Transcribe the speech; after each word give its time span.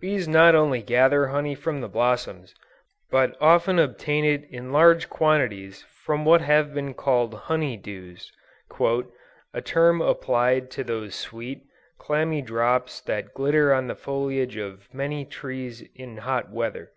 Bees 0.00 0.26
not 0.26 0.56
only 0.56 0.82
gather 0.82 1.28
honey 1.28 1.54
from 1.54 1.80
the 1.80 1.86
blossoms, 1.88 2.56
but 3.08 3.36
often 3.40 3.78
obtain 3.78 4.24
it 4.24 4.42
in 4.50 4.72
large 4.72 5.08
quantities 5.08 5.82
from 6.02 6.24
what 6.24 6.40
have 6.40 6.74
been 6.74 6.92
called 6.92 7.34
honey 7.46 7.76
dews; 7.76 8.32
"a 8.82 9.60
term 9.62 10.02
applied 10.02 10.72
to 10.72 10.82
those 10.82 11.14
sweet, 11.14 11.62
clammy 12.00 12.42
drops 12.42 13.00
that 13.02 13.32
glitter 13.32 13.72
on 13.72 13.86
the 13.86 13.94
foliage 13.94 14.56
of 14.56 14.92
many 14.92 15.24
trees 15.24 15.84
in 15.94 16.16
hot 16.16 16.50
weather." 16.50 16.90